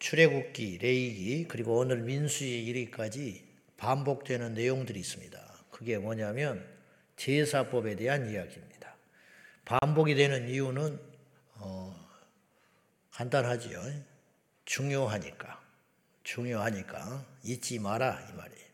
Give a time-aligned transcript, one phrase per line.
[0.00, 3.44] 출애굽기, 레이기 그리고 오늘 민수에 이르기까지
[3.76, 5.38] 반복되는 내용들이 있습니다.
[5.70, 6.66] 그게 뭐냐면
[7.16, 8.96] 제사법에 대한 이야기입니다.
[9.66, 10.98] 반복이 되는 이유는
[11.56, 12.08] 어,
[13.12, 13.80] 간단하지요.
[14.64, 15.60] 중요하니까
[16.24, 18.66] 중요하니까 잊지 마라 이 말이에요.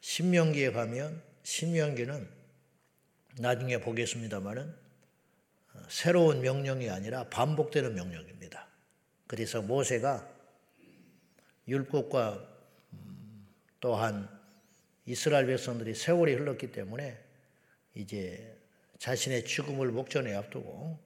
[0.00, 2.28] 신명기에 가면 신명기는
[3.38, 4.74] 나중에 보겠습니다만은
[5.74, 8.66] 어, 새로운 명령이 아니라 반복되는 명령입니다.
[9.26, 10.37] 그래서 모세가
[11.68, 12.48] 율법과
[12.92, 13.46] 음,
[13.80, 14.28] 또한
[15.06, 17.18] 이스라엘 백성들이 세월이 흘렀기 때문에
[17.94, 18.56] 이제
[18.98, 20.98] 자신의 죽음을 목전에 앞두고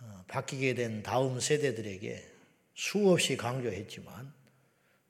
[0.00, 2.30] 어, 바뀌게 된 다음 세대들에게
[2.74, 4.32] 수없이 강조했지만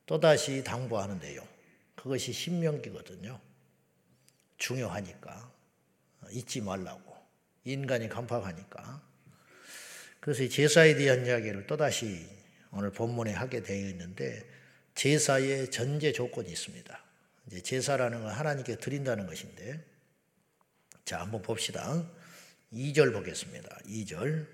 [0.07, 1.47] 또다시 당부하는 내용
[1.95, 3.41] 그것이 신명기거든요.
[4.59, 5.53] 중요하니까.
[6.31, 7.15] 잊지 말라고.
[7.65, 9.03] 인간이 간파하니까.
[10.21, 12.27] 그래서 제사에 대한 이야기를 또다시
[12.77, 14.45] 오늘 본문에 하게 되어 있는데
[14.95, 17.05] 제사의 전제 조건이 있습니다.
[17.47, 19.81] 이제 제사라는 건 하나님께 드린다는 것인데
[21.05, 22.05] 자 한번 봅시다.
[22.73, 23.79] 2절 보겠습니다.
[23.87, 24.47] 2절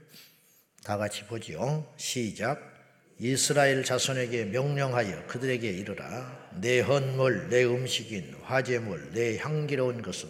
[0.84, 1.92] 다 같이 보지요.
[1.96, 2.70] 시작
[3.18, 10.28] 이스라엘 자손에게 명령하여 그들에게 이르라 내 헌물 내 음식인 화제물 내 향기로운 것은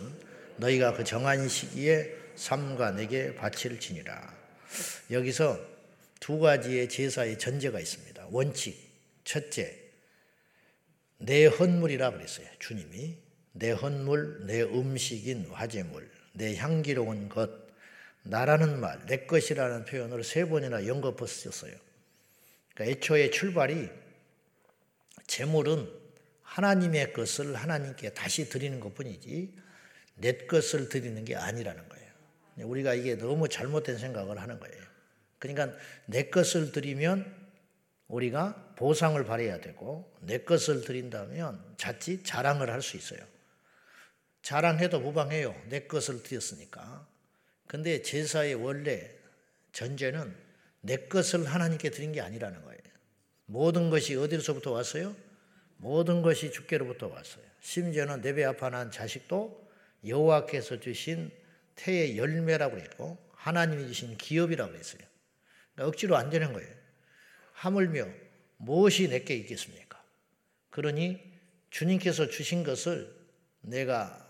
[0.56, 4.34] 너희가 그 정한 시기에 삼가 내게 바칠지니라
[5.12, 5.69] 여기서
[6.20, 8.28] 두 가지의 제사의 전제가 있습니다.
[8.30, 8.88] 원칙.
[9.24, 9.76] 첫째,
[11.18, 12.46] 내 헌물이라 그랬어요.
[12.58, 13.16] 주님이.
[13.52, 17.50] 내 헌물, 내 음식인 화제물, 내 향기로운 것,
[18.22, 21.74] 나라는 말, 내 것이라는 표현을 세 번이나 연거푸 쓰셨어요.
[22.74, 23.88] 그러니까 애초에 출발이
[25.26, 25.88] 재물은
[26.42, 29.54] 하나님의 것을 하나님께 다시 드리는 것 뿐이지
[30.16, 32.10] 내 것을 드리는 게 아니라는 거예요.
[32.58, 34.89] 우리가 이게 너무 잘못된 생각을 하는 거예요.
[35.40, 37.40] 그러니까 내 것을 드리면
[38.06, 43.20] 우리가 보상을 받아야 되고 내 것을 드린다면 자칫 자랑을 할 수 있어요.
[44.42, 45.54] 자랑해도 무방해요.
[45.68, 47.06] 내 것을 드렸으니까.
[47.66, 49.10] 근데 제사의 원래
[49.72, 50.34] 전제는
[50.80, 52.80] 내 것을 하나님께 드린 게 아니라는 거예요.
[53.46, 55.14] 모든 것이 어디서부터 왔어요?
[55.76, 57.44] 모든 것이 주께로부터 왔어요.
[57.60, 59.70] 심지어는 내배 아파 난 자식도
[60.06, 61.30] 여호와께서 주신
[61.76, 65.09] 태의 열매라고 했고 하나님이 주신 기업이라고 했어요.
[65.84, 66.72] 억지로 안 되는 거예요.
[67.52, 68.06] 하물며
[68.56, 70.02] 무엇이 내게 있겠습니까?
[70.70, 71.20] 그러니
[71.70, 73.14] 주님께서 주신 것을
[73.60, 74.26] 내가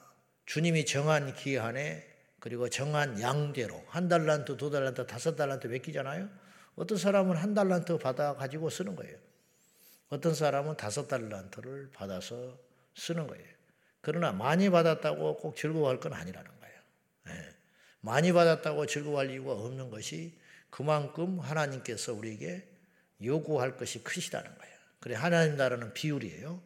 [0.47, 2.07] 주님이 정한 기한에
[2.41, 6.29] 그리고 정한 양대로 한 달란트, 두 달란트, 다섯 달란트 맡기잖아요.
[6.75, 9.17] 어떤 사람은 한 달란트 받아 가지고 쓰는 거예요.
[10.09, 12.59] 어떤 사람은 다섯 달란트를 받아서
[12.97, 13.47] 쓰는 거예요.
[14.01, 16.81] 그러나 많이 받았다고 꼭 즐거워할 건 아니라는 거예요.
[17.27, 17.33] 네.
[18.01, 20.40] 많이 받았다고 즐거워할 이유가 없는 것이
[20.71, 22.67] 그만큼 하나님께서 우리에게
[23.23, 24.75] 요구할 것이 크시다는 거예요.
[25.01, 26.63] 그래 하나님 나라는 비율이에요.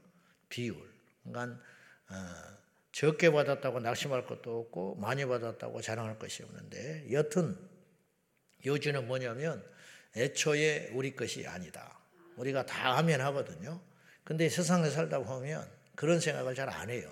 [0.49, 0.77] 비율.
[1.23, 1.59] 그러니까
[2.11, 2.15] 어,
[2.93, 7.57] 적게 받았다고 낙심할 것도 없고 많이 받았다고 자랑할 것이 없는데 여튼
[8.65, 9.65] 요지는 뭐냐면
[10.17, 11.99] 애초에 우리 것이 아니다.
[12.37, 13.81] 우리가 다 하면 하거든요.
[14.23, 17.11] 근데 세상에 살다 보면 그런 생각을 잘 안 해요.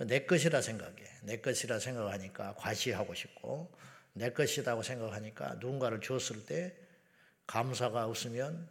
[0.00, 0.96] 내 것이라 생각해.
[1.22, 3.70] 내 것이라 생각하니까 과시하고 싶고
[4.14, 6.76] 내 것이라고 생각하니까 누군가를 줬을 때
[7.46, 8.68] 감사가 없으면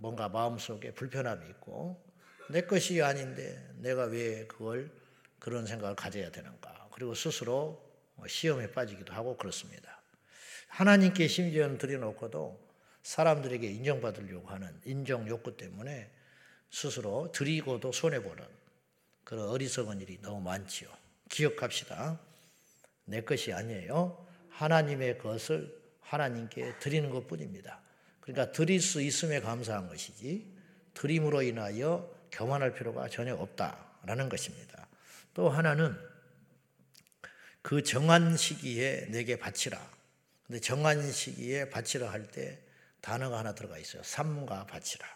[0.00, 2.02] 뭔가 마음속에 불편함이 있고
[2.50, 4.90] 내 것이 아닌데 내가 왜 그걸
[5.38, 6.88] 그런 생각을 가져야 되는가.
[6.92, 7.82] 그리고 스스로
[8.26, 10.00] 시험에 빠지기도 하고 그렇습니다.
[10.68, 12.60] 하나님께 심지어는 드려놓고도
[13.02, 16.10] 사람들에게 인정받으려고 하는 인정 욕구 때문에
[16.70, 18.44] 스스로 드리고도 손해보는
[19.24, 20.88] 그런 어리석은 일이 너무 많지요.
[21.28, 22.20] 기억합시다.
[23.04, 24.26] 내 것이 아니에요.
[24.52, 27.80] 하나님의 것을 하나님께 드리는 것 뿐입니다.
[28.20, 30.46] 그러니까 드릴 수 있음에 감사한 것이지,
[30.94, 34.86] 드림으로 인하여 교만할 필요가 전혀 없다라는 것입니다.
[35.34, 35.96] 또 하나는
[37.62, 39.78] 그 정한 시기에 내게 바치라.
[40.46, 42.58] 근데 정한 시기에 바치라 할 때
[43.00, 44.02] 단어가 하나 들어가 있어요.
[44.02, 45.06] 삼가 바치라.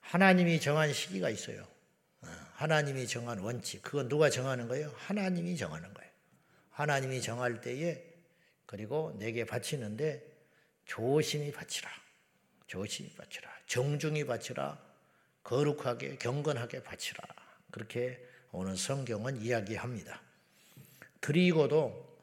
[0.00, 1.66] 하나님이 정한 시기가 있어요.
[2.22, 3.80] 어, 하나님이 정한 원칙.
[3.82, 4.92] 그건 누가 정하는 거예요?
[4.96, 6.10] 하나님이 정하는 거예요.
[6.70, 8.09] 하나님이 정할 때에
[8.70, 10.24] 그리고 내게 바치는데
[10.84, 11.90] 조심히 바치라.
[12.68, 13.50] 조심히 바치라.
[13.66, 14.78] 정중히 바치라.
[15.42, 17.20] 거룩하게 경건하게 바치라.
[17.72, 20.22] 그렇게 오늘 성경은 이야기합니다.
[21.20, 22.16] 드리고도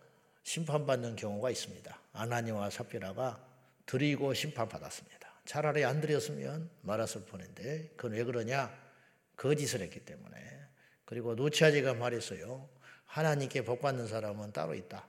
[0.44, 2.00] 심판받는 경우가 있습니다.
[2.14, 3.46] 아나니와 삽비라가
[3.86, 5.30] 드리고 심판받았습니다.
[5.44, 8.74] 차라리 안 드렸으면 말았을 뻔인데 그건 왜 그러냐?
[9.36, 10.62] 거짓을 했기 때문에.
[11.04, 12.70] 그리고 노치아지가 말했어요.
[13.06, 15.06] 하나님께 복 받는 사람은 따로 있다.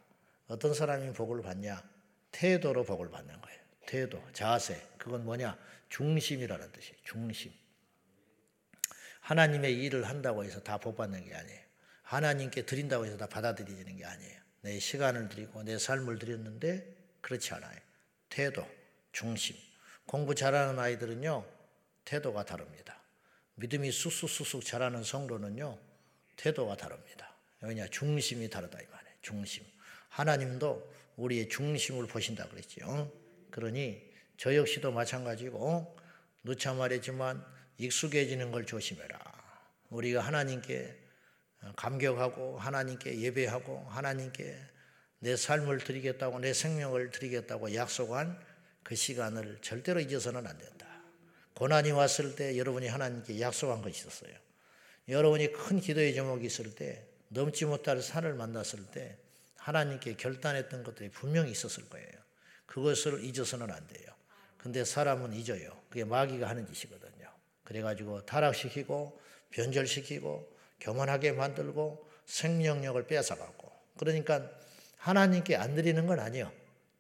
[0.49, 1.83] 어떤 사람이 복을 받냐?
[2.33, 3.59] 태도로 복을 받는 거예요.
[3.87, 4.81] 태도, 자세.
[4.99, 5.57] 그건 뭐냐?
[5.89, 6.97] 중심이라는 뜻이에요.
[7.05, 7.53] 중심.
[9.21, 11.61] 하나님의 일을 한다고 해서 다 복 받는 게 아니에요.
[12.03, 14.41] 하나님께 드린다고 해서 다 받아들이는 게 아니에요.
[14.63, 17.79] 내 시간을 드리고 내 삶을 드렸는데 그렇지 않아요.
[18.31, 18.67] 태도,
[19.13, 19.57] 중심.
[20.07, 21.45] 공부 잘하는 아이들은요,
[22.07, 23.03] 태도가 다릅니다.
[23.57, 25.79] 믿음이 쑥쑥쑥쑥 자라는 성도는요,
[26.37, 27.35] 태도가 다릅니다.
[27.61, 27.87] 왜냐?
[27.89, 29.15] 중심이 다르다 이 말이에요.
[29.21, 29.65] 중심.
[30.19, 33.13] 하나님도 우리의 중심을 보신다 그랬죠.
[33.53, 34.03] 그러니
[34.37, 35.97] 저 역시도 마찬가지고
[36.43, 37.45] 누차 말했지만
[37.79, 39.17] 익숙해지는 걸 조심해라.
[39.91, 40.97] 우리가 하나님께
[41.77, 44.59] 감격하고 하나님께 예배하고 하나님께
[45.21, 48.41] 내 삶을 드리겠다고 내 생명을 드리겠다고 약속한
[48.83, 50.87] 그 시간을 절대로 잊어서는 안 된다.
[51.55, 54.35] 고난이 왔을 때 여러분이 하나님께 약속한 것이 있었어요.
[55.09, 59.17] 여러분이 큰 기도의 제목이 있을 때 넘지 못할 산을 만났을 때
[59.69, 62.09] 하나님께 결단했던 것들이 분명히 있었을 거예요.
[62.65, 64.07] 그것을 잊어서는 안 돼요.
[64.57, 65.79] 근데 사람은 잊어요.
[65.91, 67.29] 그게 마귀가 하는 짓이거든요.
[67.65, 69.21] 그래가지고 타락시키고
[69.51, 74.51] 변절시키고 교만하게 만들고 생명력을 뺏어가고 그러니까
[74.97, 76.51] 하나님께 안 드리는 건 아니요.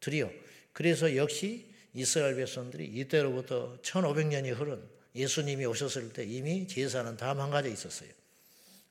[0.00, 0.30] 드려.
[0.74, 8.10] 그래서 역시 이스라엘 백성들이 이때로부터 1500년이 흐른 예수님이 오셨을 때 이미 제사는 다 망가져 있었어요.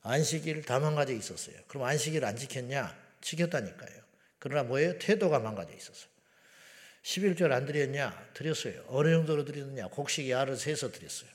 [0.02, 1.56] 안식일 다 망가져 있었어요.
[1.68, 3.07] 그럼 안식일 안 지켰냐?
[3.22, 4.02] 지켰다니까요.
[4.40, 4.98] 그러나 뭐예요?
[5.00, 6.10] 태도가 망가져 있었어요.
[7.04, 8.32] 11절 안 드렸냐?
[8.34, 8.84] 드렸어요.
[8.88, 9.88] 어느 정도로 드렸느냐?
[9.88, 11.30] 곡식이 알을 세서 드렸어요.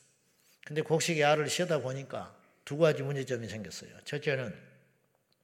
[0.65, 3.91] 근데 곡식이 알을 세다 보니까 두 가지 문제점이 생겼어요.
[4.05, 4.55] 첫째는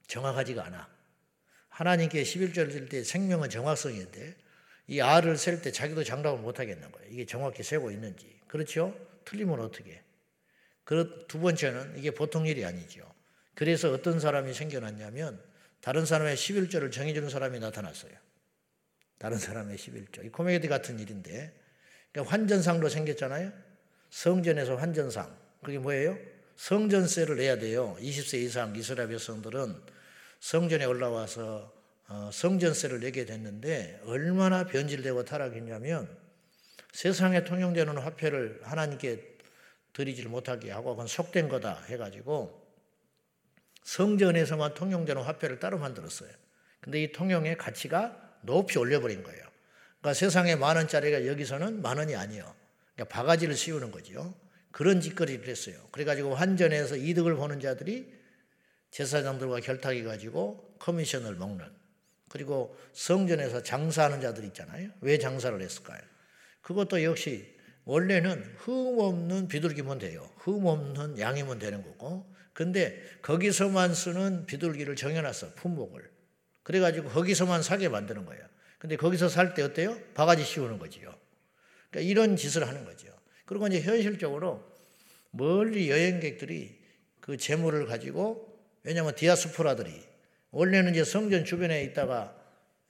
[0.06, 0.88] 정확하지가 않아.
[1.70, 4.36] 하나님께 11절 드릴 때 생명은 정확성인데
[4.88, 7.10] 이 알을 셀 때 자기도 장담을 못 하겠는 거예요.
[7.10, 8.38] 이게 정확히 세고 있는지.
[8.46, 8.98] 그렇죠?
[9.24, 10.02] 틀리면 어떻게?
[10.84, 13.12] 두 번째는 이게 보통 일이 아니죠.
[13.54, 15.42] 그래서 어떤 사람이 생겨났냐면
[15.80, 18.12] 다른 사람의 11조를 정해주는 사람이 나타났어요.
[19.18, 20.24] 다른 사람의 11조.
[20.24, 21.52] 이 코미디 같은 일인데
[22.12, 23.52] 그러니까 환전상도 생겼잖아요.
[24.10, 25.36] 성전에서 환전상.
[25.62, 26.18] 그게 뭐예요?
[26.56, 27.96] 성전세를 내야 돼요.
[28.00, 29.80] 20세 이상 이스라엘 백성들은
[30.40, 31.72] 성전에 올라와서
[32.08, 36.08] 어, 성전세를 내게 됐는데 얼마나 변질되고 타락했냐면
[36.92, 39.36] 세상에 통용되는 화폐를 하나님께
[39.92, 42.67] 드리지를 못하게 하고 그건 속된 거다 해가지고
[43.88, 46.28] 성전에서만 통용되는 화폐를 따로 만들었어요.
[46.82, 49.42] 근데 이 통용의 가치가 높이 올려버린 거예요.
[50.00, 52.54] 그러니까 세상에 만 원짜리가 여기서는 만 원이 아니에요.
[52.94, 54.34] 그러니까 바가지를 씌우는 거죠.
[54.72, 55.74] 그런 짓거리를 했어요.
[55.90, 58.12] 그래가지고 환전에서 이득을 보는 자들이
[58.90, 61.64] 제사장들과 결탁해 가지고 커미션을 먹는
[62.28, 64.90] 그리고 성전에서 장사하는 자들 있잖아요.
[65.00, 66.00] 왜 장사를 했을까요?
[66.60, 67.56] 그것도 역시
[67.86, 70.30] 원래는 흠 없는 비둘기면 돼요.
[70.36, 72.27] 흠 없는 양이면 되는 거고
[72.58, 76.10] 근데 거기서만 쓰는 비둘기를 정해놨어, 품목을.
[76.64, 78.44] 그래가지고 거기서만 사게 만드는 거예요.
[78.80, 79.96] 근데 거기서 살 때 어때요?
[80.14, 81.14] 바가지 씌우는 거지요.
[81.88, 83.06] 그러니까 이런 짓을 하는 거죠.
[83.44, 84.68] 그리고 이제 현실적으로
[85.30, 86.76] 멀리 여행객들이
[87.20, 89.92] 그 재물을 가지고 왜냐하면 디아스포라들이
[90.50, 92.34] 원래는 이제 성전 주변에 있다가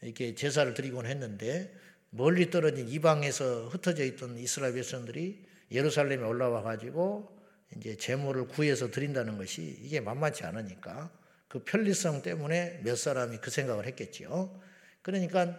[0.00, 1.74] 이렇게 제사를 드리곤 했는데
[2.08, 7.38] 멀리 떨어진 이방에서 흩어져 있던 이스라엘 백성들이 예루살렘에 올라와 가지고
[7.76, 11.10] 이제 재물을 구해서 드린다는 것이 이게 만만치 않으니까
[11.48, 14.60] 그 편리성 때문에 몇 사람이 그 생각을 했겠지요.
[15.02, 15.58] 그러니까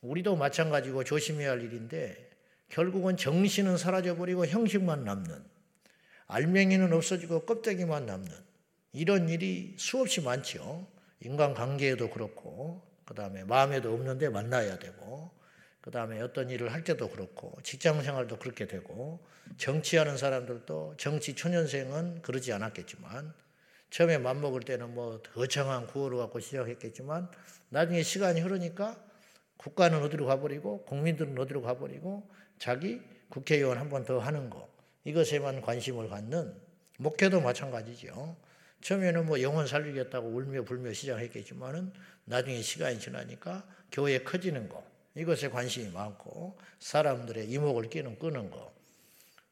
[0.00, 2.30] 우리도 마찬가지고 조심해야 할 일인데
[2.68, 5.44] 결국은 정신은 사라져버리고 형식만 남는
[6.28, 8.32] 알맹이는 없어지고 껍데기만 남는
[8.92, 10.86] 이런 일이 수없이 많죠.
[11.20, 15.30] 인간관계에도 그렇고 그 다음에 마음에도 없는데 만나야 되고
[15.86, 19.24] 그 다음에 어떤 일을 할 때도 그렇고 직장 생활도 그렇게 되고
[19.56, 23.32] 정치하는 사람들도 정치 초년생은 그러지 않았겠지만
[23.90, 27.30] 처음에 맘먹을 때는 뭐 거창한 구호를 갖고 시작했겠지만
[27.68, 29.00] 나중에 시간이 흐르니까
[29.58, 32.28] 국가는 어디로 가버리고 국민들은 어디로 가버리고
[32.58, 34.68] 자기 국회의원 한 번 더 하는 거
[35.04, 36.52] 이것에만 관심을 갖는
[36.98, 38.36] 목회도 마찬가지죠.
[38.80, 41.92] 처음에는 뭐 영혼 살리겠다고 울며 불며 시작했겠지만은
[42.24, 48.72] 나중에 시간이 지나니까 교회 커지는 거 이것에 관심이 많고 사람들의 이목을 끼는 끄는 거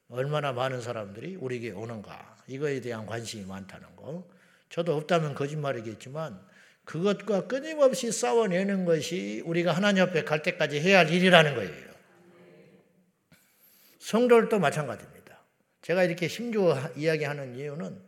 [0.09, 4.29] 얼마나 많은 사람들이 우리에게 오는가 이거에 대한 관심이 많다는 거
[4.69, 6.39] 저도 없다면 거짓말이겠지만
[6.85, 11.95] 그것과 끊임없이 싸워내는 것이 우리가 하나님 앞에 갈 때까지 해야 할 일이라는 거예요.
[14.01, 15.39] 성도들도 마찬가지입니다.
[15.81, 18.03] 제가 이렇게 심주 이야기하는 이유는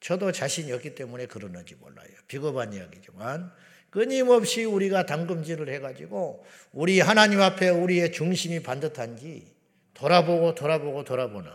[0.00, 2.08] 저도 자신이 없기 때문에 그러는지 몰라요.
[2.26, 3.52] 비겁한 이야기지만
[3.92, 9.46] 끊임없이 우리가 당금질을 해가지고 우리 하나님 앞에 우리의 중심이 반듯한지
[9.92, 11.50] 돌아보고 돌아보고 돌아보는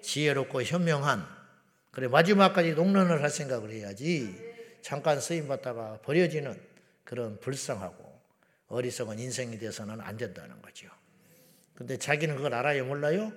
[0.00, 1.22] 지혜롭고 현명한
[1.90, 4.34] 그래 마지막까지 농런을 할 생각을 해야지
[4.80, 6.58] 잠깐 쓰임 받다가 버려지는
[7.04, 8.10] 그런 불쌍하고
[8.68, 10.88] 어리석은 인생이 돼서는 안 된다는 거죠.
[11.74, 13.34] 근데 자기는 그걸 알아요 몰라요?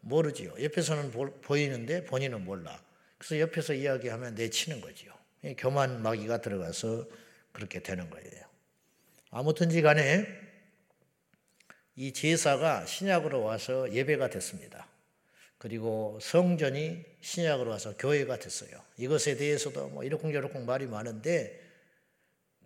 [0.00, 0.54] 모르지요.
[0.62, 1.10] 옆에서는
[1.42, 2.80] 보이는데 본인은 몰라.
[3.18, 5.12] 그래서 옆에서 이야기하면 내치는 거지요.
[5.58, 7.04] 교만 마귀가 들어가서
[7.56, 8.44] 그렇게 되는 거예요.
[9.30, 10.26] 아무튼지 간에
[11.94, 14.86] 이 제사가 신약으로 와서 예배가 됐습니다.
[15.56, 18.78] 그리고 성전이 신약으로 와서 교회가 됐어요.
[18.98, 21.58] 이것에 대해서도 뭐 이러쿵저러쿵 말이 많은데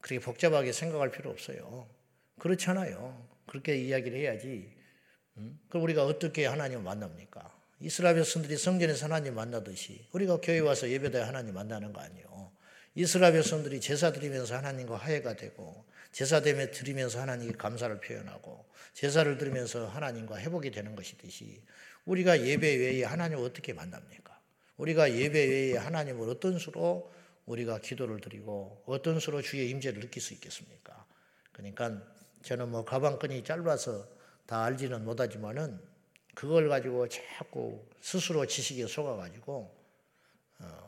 [0.01, 1.89] 그렇게 복잡하게 생각할 필요 없어요.
[2.41, 3.29] 그렇잖아요.
[3.47, 4.75] 그렇게 이야기를 해야지.
[5.37, 5.61] 음?
[5.69, 7.59] 그럼 우리가 어떻게 하나님을 만납니까?
[7.79, 12.30] 이스라엘 백성들이 성전에서 하나님 만나듯이 우리가 교회 와서 예배당에 하나님 만나는 거 아니에요.
[12.95, 19.87] 이스라엘 백성들이 제사 드리면서 하나님과 화해가 되고 제사 됨에 드리면서 하나님께 감사를 표현하고 제사를 드리면서
[19.87, 21.63] 하나님과 회복이 되는 것이듯이
[22.05, 24.39] 우리가 예배 외에 하나님을 어떻게 만납니까?
[24.77, 27.13] 우리가 예배 외에 하나님을 어떤 수로
[27.47, 31.07] 우리가 기도를 드리고 어떤 수로 주의 임재를 느낄 수 있겠습니까?
[31.53, 32.03] 그러니까
[32.43, 34.09] 저는 뭐 가방끈이 짧아서
[34.47, 35.79] 다 알지는 못하지만은
[36.35, 39.80] 그걸 가지고 자꾸 스스로 지식에 속아가지고 어,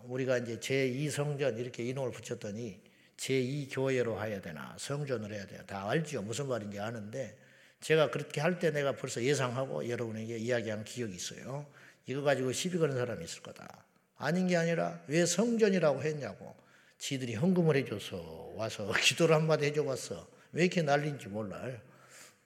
[0.05, 2.81] 우리가 이제 제2성전 이렇게 이름을 붙였더니
[3.17, 7.37] 제2교회로 해야 되나 성전을 해야 되나 다 알지요 무슨 말인지 아는데
[7.81, 11.67] 제가 그렇게 할 때 내가 벌써 예상하고 여러분에게 이야기한 기억이 있어요.
[12.07, 13.85] 이거 가지고 시비 거는 사람이 있을 거다.
[14.17, 16.55] 아닌 게 아니라 왜 성전이라고 했냐고.
[16.99, 20.29] 지들이 헌금을 해줘서 와서 기도를 한마디 해줘 봤어.
[20.53, 21.77] 왜 이렇게 난리인지 몰라요.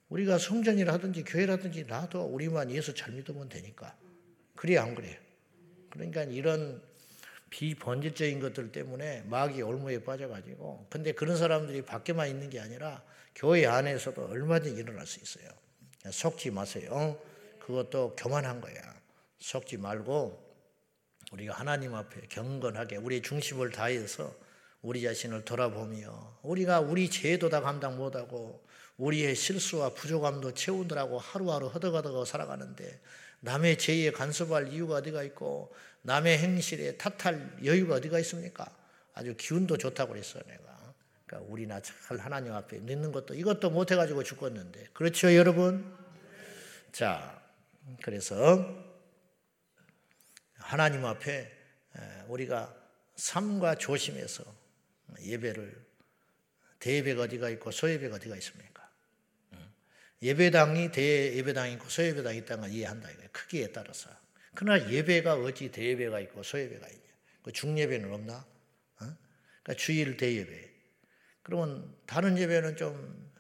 [0.09, 3.95] 우리가 성전이라든지 교회라든지 나도 우리만 예수 잘 믿으면 되니까.
[4.55, 5.21] 그래 안 그래?
[5.91, 6.81] 그러니까 이런
[7.51, 13.03] 비본질적인 것들 때문에 마귀 올무에 빠져가지고 근데 그런 사람들이 밖에만 있는 게 아니라
[13.35, 15.51] 교회 안에서도 얼마든지 일어날 수 있어요.
[16.11, 17.19] 속지 마세요.
[17.61, 18.75] 그것도 교만한 거야.
[19.39, 20.45] 속지 말고
[21.33, 24.35] 우리가 하나님 앞에 경건하게 우리의 중심을 다해서
[24.83, 28.65] 우리 자신을 돌아보며 우리가 우리 죄도 다 감당 못하고
[28.97, 33.01] 우리의 실수와 부족함도 채우느라고 하루하루 허덕허덕 살아가는데
[33.41, 35.75] 남의 죄에 간섭할 이유가 어디가 있고
[36.07, 38.65] 남의 행실에 탓할 여유가 어디가 있습니까?
[39.13, 40.95] 아주 기운도 좋다고 그랬어요 내가.
[41.27, 45.97] 그러니까 우리나 잘 하나님 앞에 믿는 것도 이것도 못 해가지고 죽었는데 그렇죠 여러분?
[46.93, 47.43] 자
[48.03, 48.85] 그래서
[50.55, 51.51] 하나님 앞에
[52.29, 52.73] 우리가
[53.17, 54.45] 삶과 조심해서
[55.23, 55.85] 예배를
[56.79, 58.89] 대예배가 어디가 있고 소예배가 어디가 있습니까?
[60.23, 63.29] 예배당이 대예배당이 있고 소예배당이 있다는 걸 이해한다 이거예요.
[63.33, 64.26] 크기에 따라서.
[64.57, 67.03] 그러나 예배가 어찌 대예배가 있고 소예배가 있냐?
[67.43, 68.39] 그 중예배는 없나?
[68.39, 68.47] 어?
[68.99, 70.71] 그러니까 주일 대예배.
[71.43, 73.33] 그러면 다른 예배는 좀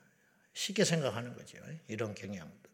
[0.52, 1.58] 쉽게 생각하는 거죠.
[1.88, 2.70] 이런 경향들.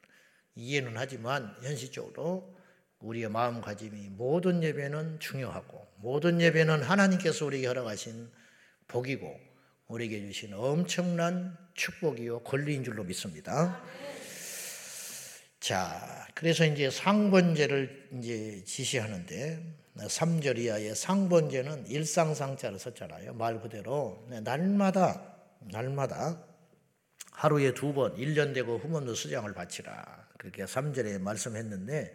[0.57, 2.55] 이해는 하지만 현실적으로
[2.99, 8.31] 우리의 마음가짐이 모든 예배는 중요하고 모든 예배는 하나님께서 우리에게 허락하신
[8.89, 9.41] 복이고
[9.89, 13.83] 우리에게 주신 엄청난 축복이요 권리인 줄로 믿습니다.
[15.63, 19.63] 자, 그래서 이제 상번제를 이제 지시하는데
[19.97, 23.35] 3절 이하의 상번제는 일상상자를 썼잖아요.
[23.35, 25.23] 말 그대로 날마다
[25.61, 26.45] 날마다
[27.31, 30.27] 하루에 두 번, 1년 되고 후문도 수장을 바치라.
[30.37, 32.13] 그렇게 3절에 말씀했는데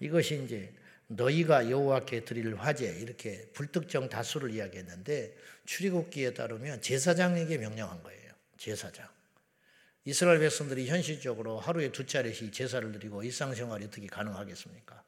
[0.00, 0.72] 이것이 이제
[1.08, 8.32] 너희가 여호와께 드릴 화제 이렇게 불특정 다수를 이야기했는데 출애굽기에 따르면 제사장에게 명령한 거예요.
[8.56, 9.17] 제사장.
[10.08, 15.04] 이스라엘 백성들이 현실적으로 하루에 두 차례씩 제사를 드리고 일상생활이 어떻게 가능하겠습니까?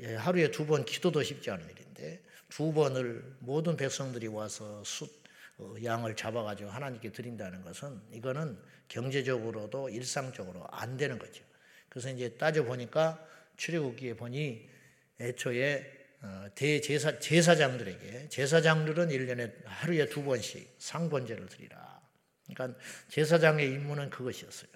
[0.00, 5.08] 예, 하루에 두 번 기도도 쉽지 않은 일인데 두 번을 모든 백성들이 와서 숫,
[5.58, 11.44] 어, 양을 잡아가지고 하나님께 드린다는 것은 이거는 경제적으로도 일상적으로 안 되는 거죠.
[11.88, 13.24] 그래서 이제 따져보니까
[13.56, 14.68] 출애굽기에 보니
[15.20, 21.85] 애초에 어, 대제사 제사장들에게 제사장들은 1년에 하루에 두 번씩 상번제를 드리라.
[22.52, 24.70] 그러니까 제사장의 임무는 그것이었어요.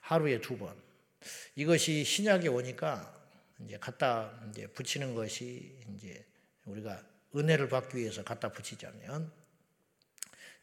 [0.00, 0.74] 하루에 두 번.
[1.54, 3.14] 이것이 신약에 오니까
[3.64, 6.24] 이제 갖다 이제 붙이는 것이 이제
[6.64, 7.02] 우리가
[7.34, 9.30] 은혜를 받기 위해서 갖다 붙이자면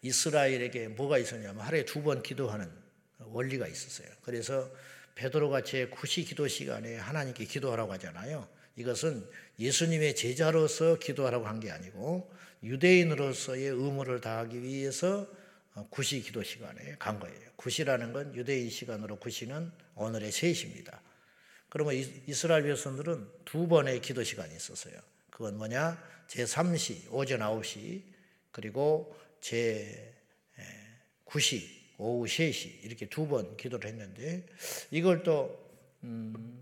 [0.01, 2.69] 이스라엘에게 뭐가 있었냐면 하루에 두 번 기도하는
[3.19, 4.07] 원리가 있었어요.
[4.21, 4.71] 그래서
[5.15, 8.47] 베드로가 제 9시 기도 시간에 하나님께 기도하라고 하잖아요.
[8.75, 9.27] 이것은
[9.59, 12.31] 예수님의 제자로서 기도하라고 한 게 아니고
[12.63, 15.27] 유대인으로서의 의무를 다하기 위해서
[15.75, 17.37] 9시 기도 시간에 간 거예요.
[17.57, 20.99] 9시라는 건 유대인 시간으로 9시는 오늘의 3시입니다.
[21.69, 21.95] 그러면
[22.27, 24.93] 이스라엘 백성들은 두 번의 기도 시간이 있었어요.
[25.29, 26.01] 그건 뭐냐?
[26.27, 28.01] 제3시, 오전 9시,
[28.51, 34.45] 그리고 제9시, 오후 3시 이렇게 두 번 기도를 했는데
[34.91, 35.63] 이걸 또
[36.03, 36.61] 음,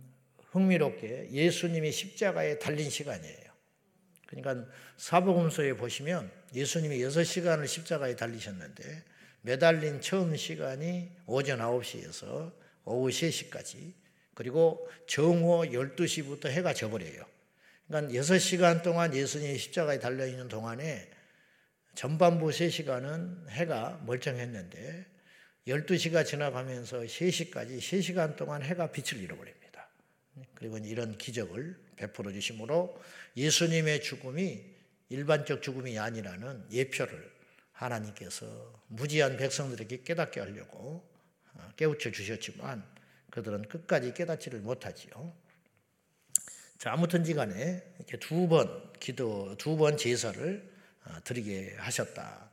[0.51, 3.42] 흥미롭게 예수님이 십자가에 달린 시간이에요.
[4.35, 9.03] 그러니까 사복음서에 보시면 예수님이 6시간을 십자가에 달리셨는데
[9.41, 12.51] 매달린 처음 시간이 오전 9시에서
[12.85, 13.93] 오후 3시까지
[14.33, 17.25] 그리고 정오 12시부터 해가 져버려요.
[17.87, 21.09] 그러니까 6시간 동안 예수님이 십자가에 달려있는 동안에
[21.95, 25.05] 전반부 3시간은 해가 멀쩡했는데
[25.67, 29.87] 12시가 지나가면서 3시까지 3시간 동안 해가 빛을 잃어버립니다.
[30.55, 33.01] 그리고 이런 기적을 베풀어 주심으로
[33.37, 34.63] 예수님의 죽음이
[35.09, 37.31] 일반적 죽음이 아니라는 예표를
[37.71, 38.45] 하나님께서
[38.87, 41.07] 무지한 백성들에게 깨닫게 하려고
[41.53, 42.83] 어, 깨우쳐 주셨지만
[43.31, 45.33] 그들은 끝까지 깨닫지를 못하지요.
[46.77, 50.71] 자, 아무튼지 간에 이렇게 두 번 기도, 두 번 제사를
[51.05, 52.49] 어, 드리게 하셨다.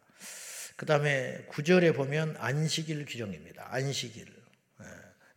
[0.76, 3.68] 그 다음에 구절에 보면 안식일 규정입니다.
[3.72, 4.26] 안식일.
[4.80, 4.84] 예,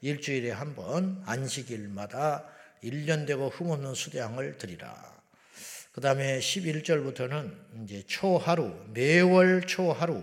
[0.02, 2.48] 일주일에 한 번 안식일마다
[2.84, 5.14] 1년 되고 흠없는 수량을 드리라.
[5.92, 10.16] 그 다음에 11절부터는 이제 초하루, 매월 초하루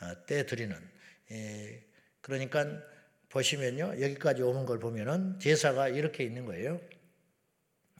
[0.00, 0.76] 어, 때 드리는,
[1.32, 1.84] 예,
[2.20, 2.64] 그러니까
[3.28, 4.00] 보시면요.
[4.00, 6.80] 여기까지 오는 걸 보면은 제사가 이렇게 있는 거예요.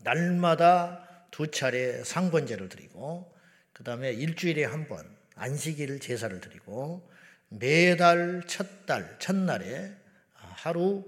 [0.02, 3.34] 날마다 두 차례 상번제를 드리고,
[3.72, 7.10] 그 다음에 일주일에 한 번 안식일 제사를 드리고,
[7.48, 9.92] 매달 첫 달, 첫날에
[10.34, 11.04] 하루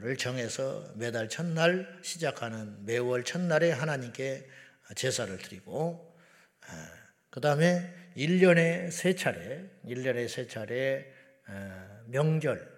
[0.00, 4.46] 를 정해서 매달 첫날 시작하는 매월 첫날에 하나님께
[4.94, 6.14] 제사를 드리고,
[7.30, 11.10] 그 다음에 1년에 세 차례, 1년에 세 차례
[12.08, 12.70] 명절,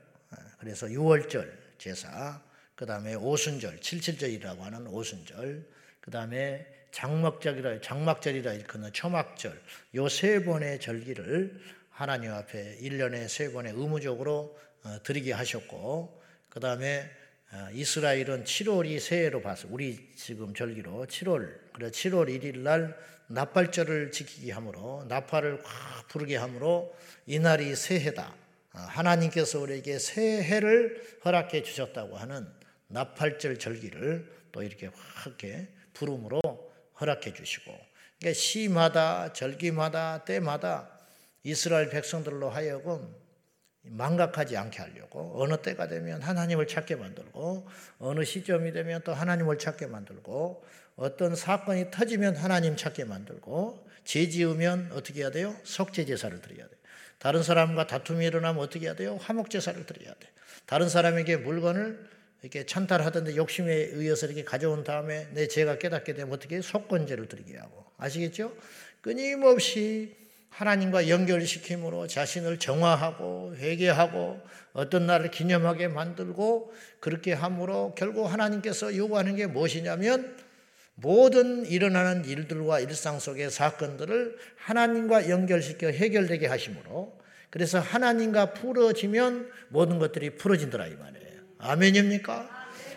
[0.61, 2.41] 그래서 6월절 제사,
[2.77, 5.67] 그 다음에 오순절, 77절이라고 하는 오순절,
[6.01, 9.61] 그 다음에 장막절이라, 장막절이라 일컫는 초막절,
[9.97, 16.22] 요 세 번의 절기를 하나님 앞에 1년에 세 번에 의무적으로 어, 드리게 하셨고,
[16.53, 17.11] 그 다음에
[17.51, 22.95] 어, 이스라엘은 7월이 새해로 봐서 우리 지금 절기로 7월 그래 7월 1일 날
[23.29, 26.95] 나팔절을 지키게 하므로 나팔을 확 부르게 하므로
[27.25, 28.35] 이날이 새해다.
[28.73, 32.47] 아, 하나님께서 우리에게 새해를 허락해 주셨다고 하는
[32.89, 36.43] 나팔절 절기를 또 이렇게 확게 부름으로
[37.01, 37.75] 허락해 주시고
[38.19, 41.01] 그러니까 시마다 절기마다 때마다
[41.45, 43.22] 이스라엘 백성들로 하여금
[43.83, 47.69] 망각하지 않게 하려고 어느 때가 되면 하나님을 찾게 만들고
[47.99, 50.65] 어느 시점이 되면 또 하나님을 찾게 만들고
[50.97, 55.57] 어떤 사건이 터지면 하나님 찾게 만들고 죄 지으면 어떻게 해야 돼요?
[55.65, 56.79] 속죄 제사를 드려야 돼요.
[57.19, 59.17] 다른 사람과 다툼이 일어나면 어떻게 해야 돼요?
[59.21, 60.29] 화목 제사를 드려야 돼.
[60.67, 62.11] 다른 사람에게 물건을
[62.43, 66.63] 이렇게 찬탈하던데 욕심에 의해서 이렇게 가져온 다음에 내 죄가 깨닫게 되면 어떻게 해요?
[66.63, 67.85] 속건제를 드리게 하고.
[67.97, 68.57] 아시겠죠?
[69.01, 70.17] 끊임없이
[70.53, 74.41] 하나님과 연결시킴으로 자신을 정화하고 회개하고
[74.75, 80.37] 어떤 날을 기념하게 만들고 그렇게 함으로 결국 하나님께서 요구하는 게 무엇이냐면
[80.95, 90.37] 모든 일어나는 일들과 일상 속의 사건들을 하나님과 연결시켜 해결되게 하심으로 그래서 하나님과 풀어지면 모든 것들이
[90.37, 91.41] 풀어진더라 이 말이에요.
[91.59, 92.49] 아멘입니까?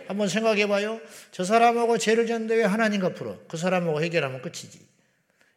[0.08, 1.00] 한번 생각해 봐요.
[1.32, 3.40] 저 사람하고 죄를 졌는데 왜 하나님과 풀어?
[3.48, 4.95] 그 사람하고 해결하면 끝이지.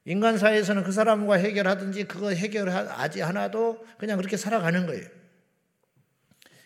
[0.08, 5.06] 인간 사회에서는 그 사람과 해결하든지 그거 해결하지 않아도 그냥 그렇게 살아가는 거예요.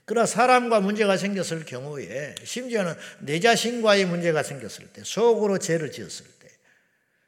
[0.05, 6.49] 그러나 사람과 문제가 생겼을 경우에 심지어는 내 자신과의 문제가 생겼을 때 속으로 죄를 지었을 때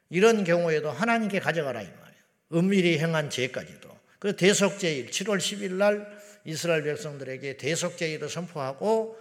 [0.09, 2.23] 이런 경우에도 하나님께 가져가라 이 말이에요.
[2.53, 3.89] 은밀히 행한 죄까지도.
[4.19, 9.19] 그 대속제일 7월 10일 날 이스라엘 백성들에게 대속제일을 선포하고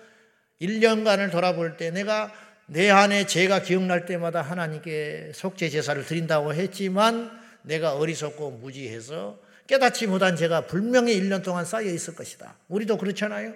[0.60, 2.32] 1년간을 돌아볼 때 내가
[2.66, 7.30] 내 안에 죄가 기억날 때마다 하나님께 속죄 제사를 드린다고 했지만
[7.62, 12.56] 내가 어리석고 무지해서 깨닫지 못한 죄가 분명히 1년 동안 쌓여 있을 것이다.
[12.68, 13.54] 우리도 그렇잖아요.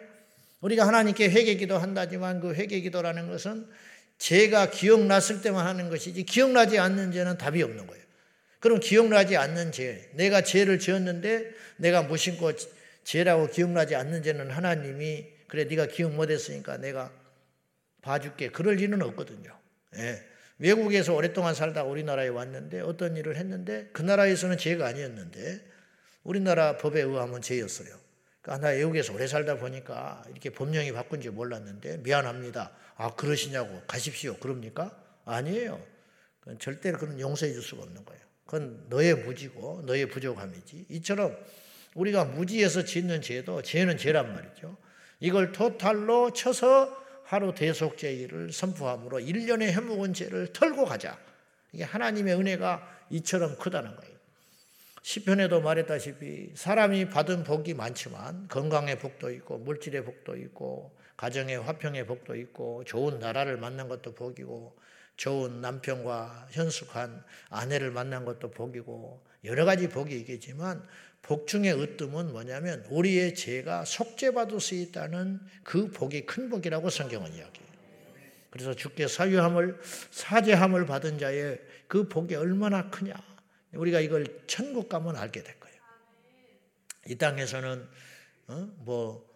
[0.61, 3.67] 우리가 하나님께 회개 기도 한다지만 그 회개 기도라는 것은
[4.19, 8.05] 죄가 기억났을 때만 하는 것이지 기억나지 않는 죄는 답이 없는 거예요.
[8.61, 12.53] 그럼 기억나지 않는 죄, 내가 죄를 지었는데 내가 무심코
[13.05, 17.13] 죄라고 기억나지 않는 죄는 하나님이 그래 네가 기억 못했으니까 내가
[18.03, 18.51] 봐줄게.
[18.51, 19.57] 그럴 일은 없거든요.
[19.97, 20.23] 예.
[20.59, 25.65] 외국에서 오랫동안 살다 우리나라에 왔는데 어떤 일을 했는데 그 나라에서는 죄가 아니었는데
[26.25, 27.89] 우리나라 법에 의하면 죄였어요.
[28.43, 32.73] 그러니까 나 외국에서 오래 살다 보니까 이렇게 법령이 바꾼 지 몰랐는데 미안합니다.
[32.97, 34.37] 아 그러시냐고 가십시오.
[34.39, 35.01] 그럽니까?
[35.25, 35.81] 아니에요.
[36.59, 38.21] 절대로 그런 용서해 줄 수가 없는 거예요.
[38.45, 40.87] 그건 너의 무지고 너의 부족함이지.
[40.89, 41.37] 이처럼
[41.95, 44.77] 우리가 무지해서 짓는 죄도 죄는 죄란 말이죠.
[45.21, 46.97] 이걸 토탈로 쳐서
[47.29, 51.19] 하루 대속죄일을 선포함으로 1년의 해묵은 죄를 털고 가자.
[51.73, 54.17] 이게 하나님의 은혜가 이처럼 크다는 거예요.
[55.03, 62.35] 시편에도 말했다시피 사람이 받은 복이 많지만 건강의 복도 있고 물질의 복도 있고 가정의 화평의 복도
[62.35, 64.75] 있고 좋은 나라를 만난 것도 복이고
[65.19, 70.83] 좋은 남편과 현숙한 아내를 만난 것도 복이고 여러 가지 복이 있겠지만
[71.23, 77.69] 복 중의 으뜸은 뭐냐면 우리의 죄가 속죄받을 수 있다는 그 복이 큰 복이라고 성경은 이야기해요.
[78.51, 83.13] 그래서 주께 사유함을 사죄함을 받은 자의 그 복이 얼마나 크냐.
[83.73, 85.77] 우리가 이걸 천국 가면 알게 될 거예요.
[87.09, 87.87] 이 땅에서는
[88.47, 88.55] 어?
[88.79, 89.28] 뭐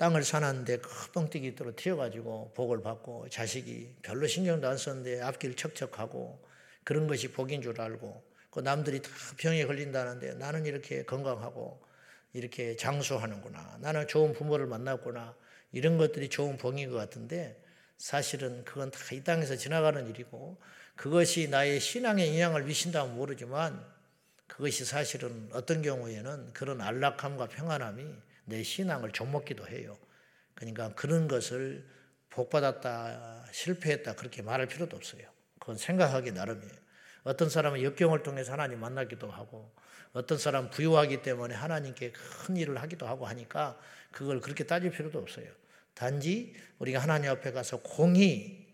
[0.00, 6.42] 땅을 사놨는데 큰 뻥튀기로 튀어가지고 복을 받고 자식이 별로 신경도 안 썼는데 앞길 척척하고
[6.84, 11.82] 그런 것이 복인 줄 알고 그 남들이 다 병에 걸린다는데 나는 이렇게 건강하고
[12.32, 13.76] 이렇게 장수하는구나.
[13.82, 15.36] 나는 좋은 부모를 만났구나.
[15.70, 17.62] 이런 것들이 좋은 복인 것 같은데
[17.98, 20.58] 사실은 그건 다 이 땅에서 지나가는 일이고
[20.96, 23.84] 그것이 나의 신앙에 영향을 미친다면 모르지만
[24.46, 29.98] 그것이 사실은 어떤 경우에는 그런 안락함과 평안함이 내 신앙을 좀먹기도 해요.
[30.54, 31.86] 그러니까 그런 것을
[32.30, 35.22] 복받았다, 실패했다 그렇게 말할 필요도 없어요.
[35.58, 36.72] 그건 생각하기 나름이에요.
[37.22, 39.72] 어떤 사람은 역경을 통해서 하나님 만나기도 하고
[40.12, 43.78] 어떤 사람 부유하기 때문에 하나님께 큰 일을 하기도 하고 하니까
[44.10, 45.46] 그걸 그렇게 따질 필요도 없어요.
[45.94, 48.66] 단지 우리가 하나님 앞에 가서 공히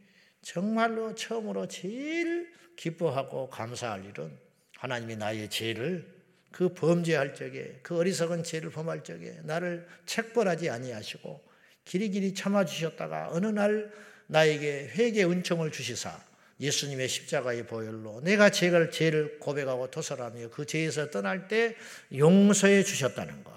[0.43, 4.39] 정말로 처음으로 제일 기뻐하고 감사할 일은
[4.79, 6.16] 하나님이 나의 죄를
[6.57, 11.45] 그 범죄할 적에 그 어리석은 죄를 범할 적에 나를 책벌하지 아니하시고
[11.85, 13.93] 길이길이 참아 주셨다가 어느 날
[14.27, 16.19] 나에게 회개 은총을 주시사
[16.59, 21.77] 예수님의 십자가의 보혈로 내가 죄를 죄를 고백하고 토설하며 그 죄에서 떠날 때
[22.17, 23.53] 용서해 주셨다는 것.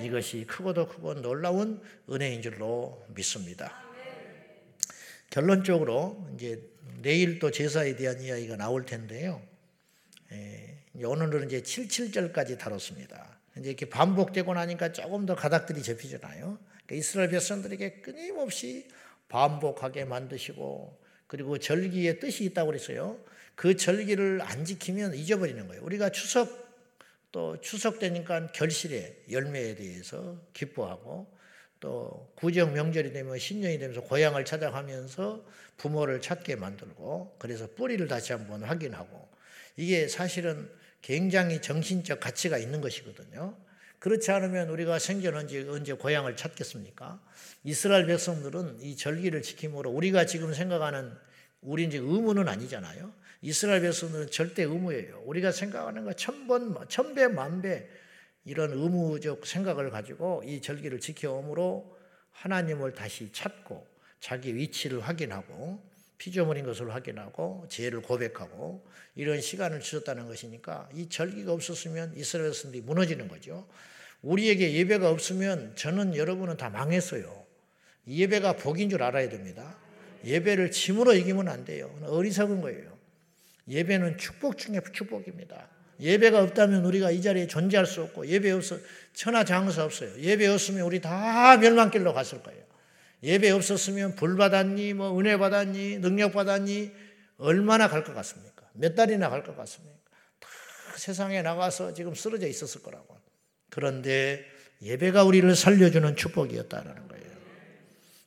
[0.00, 3.82] 이것이 크고도 크고 놀라운 은혜인 줄로 믿습니다.
[5.30, 6.62] 결론적으로 이제
[7.02, 9.49] 내일 또 제사에 대한 이야기가 나올 텐데요.
[11.00, 13.38] 예, 오늘은 이제 77절까지 다뤘습니다.
[13.58, 16.58] 이제 이렇게 반복되고 나니까 조금 더 가닥들이 접히잖아요.
[16.68, 18.86] 그러니까 이스라엘 백성들에게 끊임없이
[19.28, 23.18] 반복하게 만드시고 그리고 절기의 뜻이 있다고 그랬어요.
[23.54, 25.82] 그 절기를 안 지키면 잊어버리는 거예요.
[25.84, 26.68] 우리가 추석
[27.32, 31.32] 또 추석 되니까 결실의 열매에 대해서 기뻐하고
[31.78, 35.46] 또 구정 명절이 되면 신년이 되면서 고향을 찾아가면서
[35.78, 39.30] 부모를 찾게 만들고 그래서 뿌리를 다시 한번 확인하고
[39.76, 40.68] 이게 사실은
[41.02, 43.56] 굉장히 정신적 가치가 있는 것이거든요.
[43.98, 47.20] 그렇지 않으면 우리가 생전 언제, 언제 고향을 찾겠습니까?
[47.64, 51.12] 이스라엘 백성들은 이 절기를 지킴으로 우리가 지금 생각하는
[51.60, 53.12] 우리 이제 의무는 아니잖아요.
[53.42, 55.22] 이스라엘 백성들은 절대 의무예요.
[55.26, 57.88] 우리가 생각하는 거 천번, 천배, 만배
[58.44, 61.98] 이런 의무적 생각을 가지고 이 절기를 지켜옴으로
[62.32, 63.86] 하나님을 다시 찾고
[64.18, 65.82] 자기 위치를 확인하고
[66.20, 73.26] 피조물인 것을 확인하고 죄를 고백하고 이런 시간을 주셨다는 것이니까 이 절기가 없었으면 이스라엘 백성들이 무너지는
[73.26, 73.66] 거죠.
[74.20, 77.46] 우리에게 예배가 없으면 저는 여러분은 다 망했어요.
[78.06, 79.78] 예배가 복인 줄 알아야 됩니다.
[80.24, 81.90] 예배를 짐으로 이기면 안 돼요.
[82.02, 82.98] 어리석은 거예요.
[83.68, 85.70] 예배는 축복 중에 축복입니다.
[86.00, 88.76] 예배가 없다면 우리가 이 자리에 존재할 수 없고 예배 없어
[89.14, 90.18] 천하 장사 없어요.
[90.18, 92.60] 예배 없으면 우리 다 멸망길로 갔을 거예요.
[93.22, 96.90] 예배 없었으면 불 받았니 뭐 은혜 받았니 능력 받았니
[97.38, 98.68] 얼마나 갈 것 같습니까?
[98.74, 99.98] 몇 달이나 갈 것 같습니까?
[100.38, 100.48] 다
[100.96, 103.18] 세상에 나가서 지금 쓰러져 있었을 거라고.
[103.70, 104.44] 그런데
[104.82, 107.30] 예배가 우리를 살려주는 축복이었다는 거예요.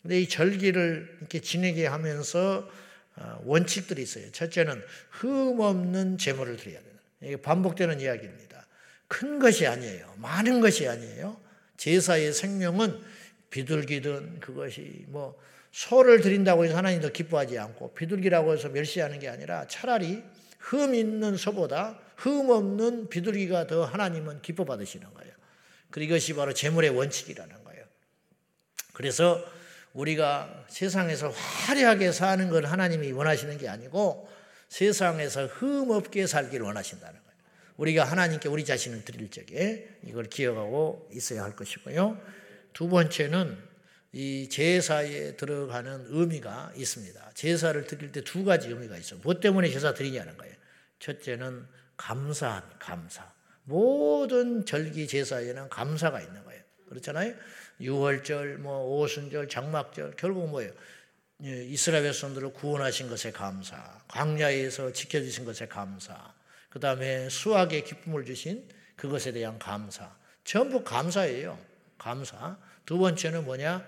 [0.01, 2.69] 근데 이 절기를 이렇게 지내게 하면서
[3.15, 4.31] 어, 원칙들이 있어요.
[4.31, 6.93] 첫째는 흠 없는 제물을 드려야 돼요.
[7.21, 8.65] 이게 반복되는 이야기입니다.
[9.07, 10.15] 큰 것이 아니에요.
[10.17, 11.39] 많은 것이 아니에요.
[11.77, 12.99] 제사의 생명은
[13.53, 15.39] 비둘기든 그것이 뭐
[15.71, 20.23] 소를 드린다고 해서 하나님도 기뻐하지 않고 비둘기라고 해서 멸시하는 게 아니라 차라리
[20.57, 25.31] 흠 있는 소보다 흠 없는 비둘기가 더 하나님은 기뻐 받으시는 거예요.
[25.91, 27.85] 그리고 이것이 바로 제물의 원칙이라는 거예요.
[28.93, 29.45] 그래서
[29.93, 34.27] 우리가 세상에서 화려하게 사는 걸 하나님이 원하시는 게 아니고
[34.69, 37.37] 세상에서 흠 없게 살기를 원하신다는 거예요.
[37.77, 42.42] 우리가 하나님께 우리 자신을 드릴 적에 이걸 기억하고 있어야 할 것이고요.
[42.73, 43.57] 두 번째는
[44.11, 47.31] 이 제사에 들어가는 의미가 있습니다.
[47.33, 49.19] 제사를 드릴 때 두 가지 의미가 있어요.
[49.23, 50.53] 뭐 때문에 제사 드리냐는 거예요.
[50.99, 51.65] 첫째는
[51.97, 53.31] 감사, 감사.
[53.63, 56.61] 모든 절기 제사에는 감사가 있는 거예요.
[56.89, 57.33] 그렇잖아요.
[57.79, 60.71] 유월절, 뭐 오순절, 장막절 결국 뭐예요?
[61.43, 66.33] 예, 이스라엘 백성들을 구원하신 것에 감사, 광야에서 지켜주신 것에 감사,
[66.69, 71.72] 그 다음에 수학의 기쁨을 주신 그것에 대한 감사, 전부 감사예요.
[72.03, 72.57] 감사.
[72.85, 73.85] 두 번째는 뭐냐?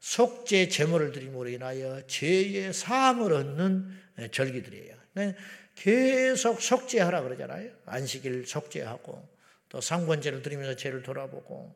[0.00, 4.96] 속죄 제물을 드림으로 인하여 죄의 사함을 얻는 예, 절기들이에요.
[5.12, 5.38] 그러니까
[5.74, 7.70] 계속 속죄하라 그러잖아요.
[7.84, 9.28] 안식일 속죄하고
[9.68, 11.74] 또 상권제를 드리면서 죄를 돌아보고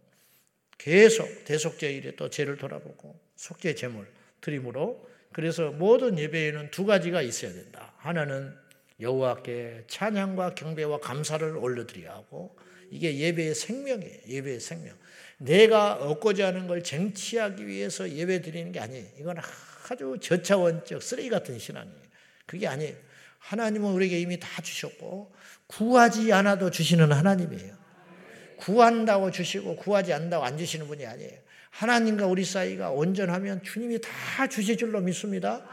[0.78, 4.06] 계속 대속죄일에 또 죄를 돌아보고 속죄 제물
[4.40, 7.92] 드림으로 그래서 모든 예배에는 두 가지가 있어야 된다.
[7.98, 8.56] 하나는
[8.98, 12.56] 여호와께 찬양과 경배와 감사를 올려드려야 하고
[12.90, 14.18] 이게 예배의 생명이에요.
[14.28, 14.96] 예배의 생명.
[15.44, 19.06] 내가 얻고자 하는 걸 쟁취하기 위해서 예배 드리는 게 아니에요.
[19.18, 19.36] 이건
[19.90, 22.02] 아주 저차원적 쓰레기 같은 신앙이에요.
[22.46, 22.94] 그게 아니에요.
[23.38, 25.32] 하나님은 우리에게 이미 다 주셨고
[25.66, 27.74] 구하지 않아도 주시는 하나님이에요.
[28.58, 31.40] 구한다고 주시고 구하지 않는다고 안 주시는 분이 아니에요.
[31.70, 35.66] 하나님과 우리 사이가 온전하면 주님이 다 주실 줄로 믿습니다.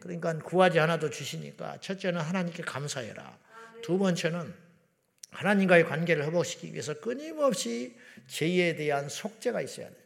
[0.00, 3.38] 그러니까 구하지 않아도 주시니까 첫째는 하나님께 감사해라.
[3.82, 4.52] 두 번째는
[5.32, 7.96] 하나님과의 관계를 회복시키기 위해서 끊임없이
[8.28, 9.96] 죄에 대한 속죄가 있어야 돼.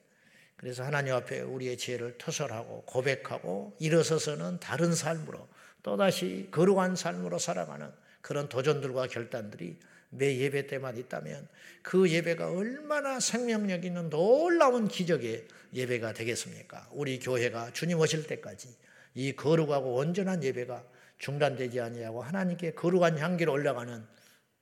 [0.56, 5.46] 그래서 하나님 앞에 우리의 죄를 터설하고 고백하고 일어서서는 다른 삶으로
[5.82, 7.90] 또다시 거룩한 삶으로 살아가는
[8.22, 9.76] 그런 도전들과 결단들이
[10.10, 11.46] 매 예배 때만 있다면
[11.82, 16.88] 그 예배가 얼마나 생명력 있는 놀라운 기적의 예배가 되겠습니까?
[16.92, 18.74] 우리 교회가 주님 오실 때까지
[19.14, 20.82] 이 거룩하고 온전한 예배가
[21.18, 24.04] 중단되지 아니하고 하나님께 거룩한 향기로 올라가는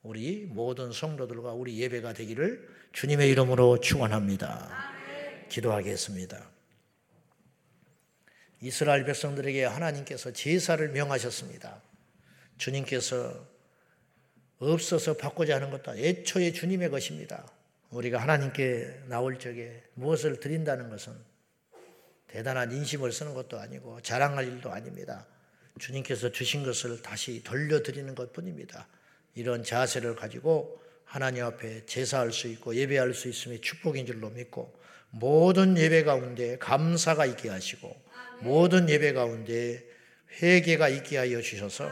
[0.04, 4.70] 우리 모든 성도들과 우리 예배가 되기를 주님의 이름으로 축원합니다.
[5.48, 6.50] 기도하겠습니다.
[8.60, 11.82] 이스라엘 백성들에게 하나님께서 제사를 명하셨습니다.
[12.58, 13.46] 주님께서
[14.58, 17.50] 없어서 받고자 하는 것도 애초에 주님의 것입니다.
[17.88, 21.14] 우리가 하나님께 나올 적에 무엇을 드린다는 것은
[22.26, 25.26] 대단한 인심을 쓰는 것도 아니고 자랑할 일도 아닙니다.
[25.78, 28.86] 주님께서 주신 것을 다시 돌려드리는 것 뿐입니다.
[29.35, 34.75] 이런 자세를 가지고 하나님 앞에 제사할 수 있고 예배할 수 있음이 축복인 줄로 믿고
[35.11, 37.94] 모든 예배 가운데 감사가 있게 하시고
[38.40, 39.85] 모든 예배 가운데
[40.42, 41.88] 회개가 있게 하여 주셔서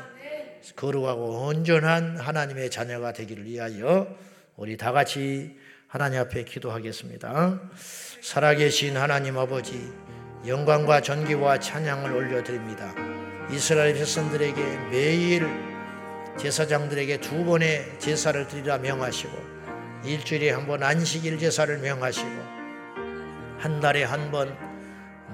[0.77, 4.17] 거룩하고 온전한 하나님의 자녀가 되기를 위하여
[4.57, 7.71] 우리 다 같이 하나님 앞에 기도하겠습니다.
[8.21, 9.93] 살아계신 하나님 아버지,
[10.47, 12.95] 영광과 전기와 찬양을 올려드립니다.
[13.51, 15.72] 이스라엘 백성들에게 매일
[16.39, 19.33] 제사장들에게 두 번의 제사를 드리라 명하시고,
[20.05, 22.29] 일주일에 한 번 안식일 제사를 명하시고,
[23.59, 24.57] 한 달에 한 번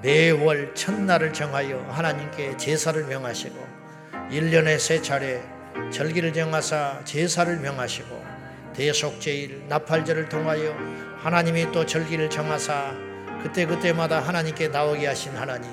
[0.02, 3.78] 매월 첫날을 정하여 하나님께 제사를 명하시고,
[4.30, 5.42] 1년에 세 차례
[5.90, 8.24] 절기를 정하사 제사를 명하시고
[8.74, 10.76] 대속제일 나팔절을 통하여
[11.18, 12.94] 하나님이 또 절기를 정하사
[13.42, 15.70] 그때그때마다 하나님께 나오게 하신 하나님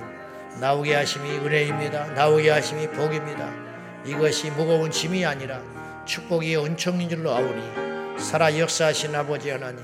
[0.60, 2.14] 나오게 하심이 은혜입니다.
[2.14, 3.65] 나오게 하심이 복입니다.
[4.06, 5.62] 이것이 무거운 짐이 아니라
[6.06, 9.84] 축복이 은총인 줄로 아우니 살아 역사하신 아버지 하나님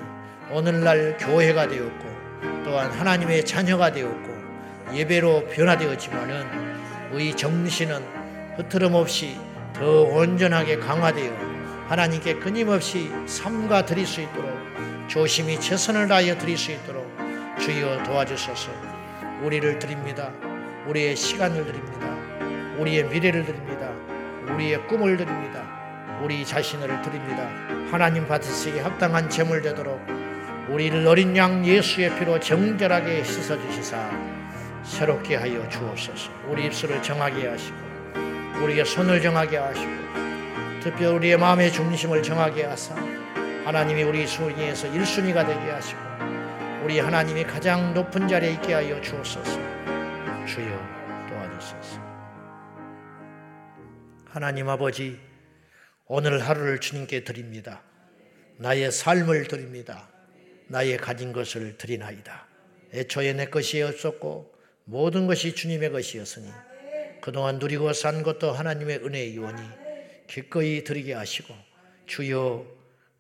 [0.51, 2.11] 오늘날 교회가 되었고
[2.63, 4.31] 또한 하나님의 자녀가 되었고
[4.93, 6.71] 예배로 변화되었지만은
[7.13, 8.01] 의 정신은
[8.57, 9.37] 흐트럼 없이
[9.73, 11.51] 더 온전하게 강화되어
[11.87, 14.51] 하나님께 끊임없이 삼가 드릴 수 있도록
[15.07, 17.05] 조심히 최선을 다하여 드릴 수 있도록
[17.59, 18.71] 주여 도와주소서
[19.43, 20.31] 우리를 드립니다.
[20.87, 22.15] 우리의 시간을 드립니다.
[22.77, 23.90] 우리의 미래를 드립니다.
[24.49, 25.63] 우리의 꿈을 드립니다.
[26.21, 27.47] 우리 자신을 드립니다.
[27.91, 29.99] 하나님 받으시기 합당한 제물 되도록
[30.69, 34.09] 우리를 어린 양 예수의 피로 정결하게 씻어 주시사
[34.83, 37.75] 새롭게 하여 주옵소서 우리 입술을 정하게 하시고
[38.63, 39.91] 우리에게 손을 정하게 하시고
[40.81, 42.95] 특히 우리의 마음의 중심을 정하게 하사
[43.65, 45.99] 하나님이 우리 순위에서 1순위가 되게 하시고
[46.83, 49.59] 우리 하나님이 가장 높은 자리에 있게 하여 주옵소서
[50.45, 50.79] 주여
[51.29, 52.10] 도와주소서
[54.31, 55.19] 하나님 아버지
[56.05, 57.83] 오늘 하루를 주님께 드립니다.
[58.55, 60.09] 나의 삶을 드립니다.
[60.67, 62.47] 나의 가진 것을 드리나이다.
[62.93, 66.49] 애초에 내 것이 없었고 모든 것이 주님의 것이었으니
[67.19, 69.61] 그동안 누리고 산 것도 하나님의 요원이
[70.27, 71.53] 기꺼이 드리게 하시고
[72.05, 72.65] 주여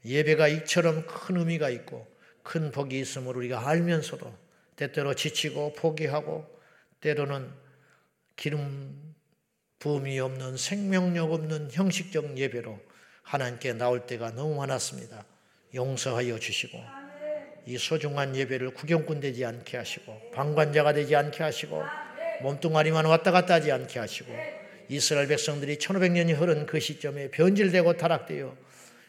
[0.05, 2.07] 예배가 이처럼 큰 의미가 있고
[2.41, 4.33] 큰 복이 있음을 우리가 알면서도
[4.77, 6.47] 때때로 지치고 포기하고
[7.01, 7.51] 때로는
[8.37, 9.10] 기름
[9.81, 12.79] 부음이 없는 생명력 없는 형식적 예배로
[13.23, 15.25] 하나님께 나올 때가 너무 많았습니다.
[15.73, 16.77] 용서하여 주시고
[17.65, 21.83] 이 소중한 예배를 구경꾼 되지 않게 하시고 방관자가 되지 않게 하시고
[22.43, 24.31] 몸뚱아리만 왔다 갔다 하지 않게 하시고
[24.87, 28.55] 이스라엘 백성들이 1500년이 흐른 그 시점에 변질되고 타락되어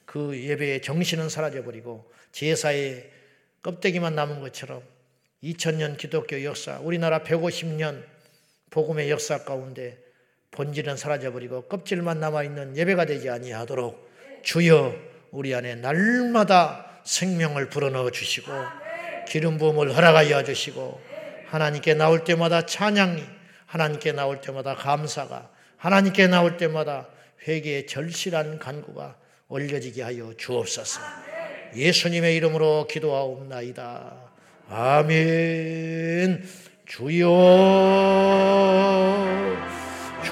[0.07, 3.11] 그 예배의 정신은 사라져버리고 제사의
[3.63, 4.83] 껍데기만 남은 것처럼
[5.43, 8.03] 2000년 기독교 역사, 우리나라 150년
[8.71, 10.02] 복음의 역사 가운데
[10.53, 14.13] 본질은 사라져버리고 껍질만 남아있는 예배가 되지 아니하도록
[14.43, 14.95] 주여
[15.31, 18.53] 우리 안에 날마다 생명을 불어넣어 주시고
[19.27, 21.01] 기름 부음을 허락하여 주시고
[21.47, 23.23] 하나님께 나올 때마다 찬양이,
[23.67, 27.09] 하나님께 나올 때마다 감사가, 하나님께 나올 때마다
[27.47, 29.17] 회개의 절실한 간구가
[29.49, 31.01] 올려지게 하여 주옵소서.
[31.77, 34.17] 예수님의 이름으로 기도하옵나이다.
[34.71, 36.43] 아멘.
[36.87, 37.29] 주여,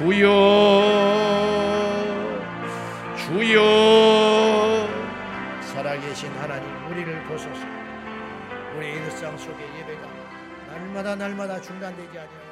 [0.00, 0.24] 주여,
[3.18, 4.88] 주여.
[5.60, 7.60] 살아계신 하나님, 우리를 보소서.
[8.74, 10.08] 우리 일상 속에 예배가
[10.68, 12.49] 날마다 날마다 중단되지 아니하여